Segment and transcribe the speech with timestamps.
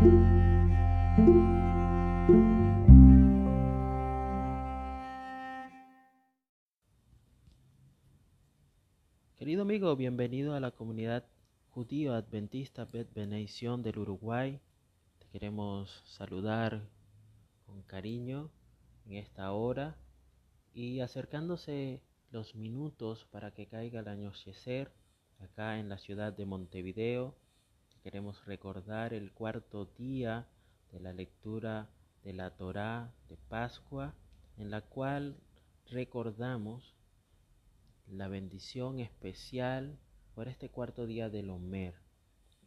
[0.00, 0.16] Querido
[9.60, 11.26] amigo, bienvenido a la comunidad
[11.68, 14.58] judío adventista Bet Beneición del Uruguay.
[15.18, 16.88] Te queremos saludar
[17.66, 18.50] con cariño
[19.04, 19.98] en esta hora
[20.72, 24.90] y acercándose los minutos para que caiga el anochecer
[25.40, 27.34] acá en la ciudad de Montevideo,
[28.02, 30.48] Queremos recordar el cuarto día
[30.90, 31.90] de la lectura
[32.24, 34.14] de la Torá de Pascua,
[34.56, 35.36] en la cual
[35.84, 36.94] recordamos
[38.06, 39.98] la bendición especial
[40.34, 41.94] por este cuarto día del Omer.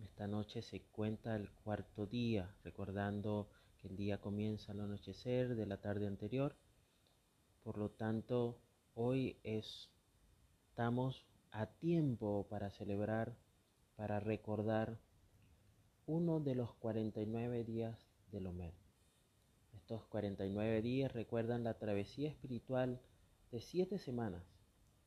[0.03, 5.65] Esta noche se cuenta el cuarto día, recordando que el día comienza al anochecer de
[5.65, 6.55] la tarde anterior.
[7.63, 8.61] Por lo tanto,
[8.93, 13.35] hoy estamos a tiempo para celebrar,
[13.95, 14.99] para recordar
[16.05, 17.97] uno de los 49 días
[18.31, 18.73] del Omer.
[19.73, 22.99] Estos 49 días recuerdan la travesía espiritual
[23.51, 24.43] de siete semanas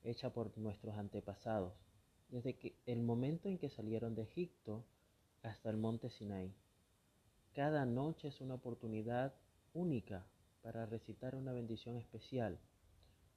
[0.05, 1.75] hecha por nuestros antepasados,
[2.29, 4.87] desde que el momento en que salieron de Egipto
[5.43, 6.55] hasta el monte Sinai.
[7.53, 9.35] Cada noche es una oportunidad
[9.75, 10.27] única
[10.63, 12.59] para recitar una bendición especial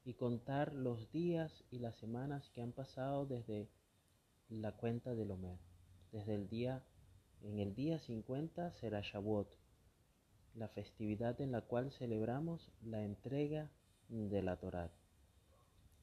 [0.05, 3.67] y contar los días y las semanas que han pasado desde
[4.47, 5.59] la cuenta del Omer.
[6.11, 6.83] Desde el día,
[7.44, 9.48] en el día 50 será Shavuot,
[10.56, 13.70] la festividad en la cual celebramos la entrega
[14.09, 14.92] de la Torá.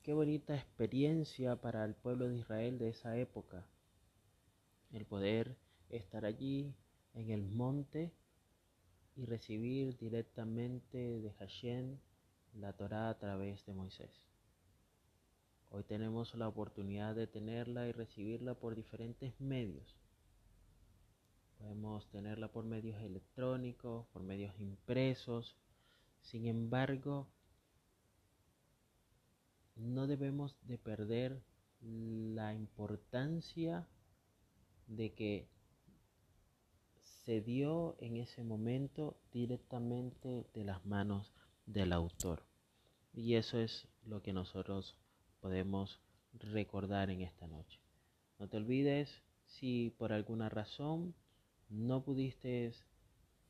[0.03, 3.67] Qué bonita experiencia para el pueblo de Israel de esa época,
[4.93, 5.57] el poder
[5.91, 6.75] estar allí
[7.15, 8.13] en el monte
[9.17, 11.99] y recibir directamente de Hashem
[12.55, 14.11] la Torá a través de Moisés.
[15.71, 20.06] Hoy tenemos la oportunidad de tenerla y recibirla por diferentes medios.
[21.67, 25.57] Podemos tenerla por medios electrónicos, por medios impresos.
[26.21, 27.27] Sin embargo,
[29.75, 31.43] no debemos de perder
[31.81, 33.85] la importancia
[34.87, 35.49] de que
[37.25, 41.33] se dio en ese momento directamente de las manos
[41.67, 42.45] del autor.
[43.13, 44.95] Y eso es lo que nosotros
[45.41, 46.01] podemos
[46.33, 47.81] recordar en esta noche.
[48.39, 49.11] No te olvides
[49.47, 51.13] si por alguna razón
[51.69, 52.73] no pudiste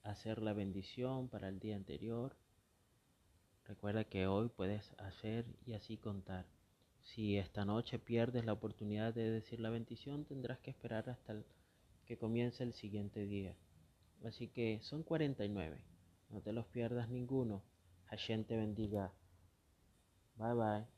[0.03, 2.37] hacer la bendición para el día anterior,
[3.67, 6.47] Recuerda que hoy puedes hacer y así contar.
[7.03, 11.43] Si esta noche pierdes la oportunidad de decir la bendición, tendrás que esperar hasta
[12.05, 13.57] que comience el siguiente día.
[14.25, 15.79] Así que son 49.
[16.31, 17.63] No te los pierdas ninguno.
[18.07, 19.13] Hashem te bendiga.
[20.37, 20.96] Bye bye.